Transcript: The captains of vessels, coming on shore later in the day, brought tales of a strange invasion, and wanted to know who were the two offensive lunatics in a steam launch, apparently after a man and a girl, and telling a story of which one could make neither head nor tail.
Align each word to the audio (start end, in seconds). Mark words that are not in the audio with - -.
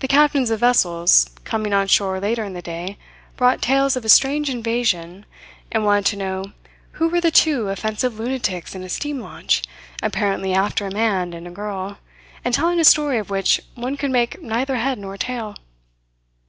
The 0.00 0.08
captains 0.08 0.50
of 0.50 0.58
vessels, 0.58 1.30
coming 1.44 1.72
on 1.72 1.86
shore 1.86 2.18
later 2.18 2.42
in 2.44 2.54
the 2.54 2.60
day, 2.60 2.98
brought 3.36 3.62
tales 3.62 3.94
of 3.96 4.04
a 4.04 4.08
strange 4.08 4.50
invasion, 4.50 5.26
and 5.70 5.84
wanted 5.84 6.06
to 6.06 6.16
know 6.16 6.44
who 6.98 7.06
were 7.08 7.20
the 7.20 7.30
two 7.30 7.68
offensive 7.68 8.18
lunatics 8.18 8.74
in 8.74 8.82
a 8.82 8.88
steam 8.88 9.20
launch, 9.20 9.62
apparently 10.02 10.54
after 10.54 10.86
a 10.88 10.92
man 10.92 11.34
and 11.34 11.46
a 11.46 11.52
girl, 11.52 11.98
and 12.44 12.52
telling 12.52 12.80
a 12.80 12.84
story 12.84 13.18
of 13.18 13.30
which 13.30 13.60
one 13.76 13.96
could 13.96 14.10
make 14.10 14.42
neither 14.42 14.74
head 14.74 14.98
nor 14.98 15.16
tail. 15.16 15.54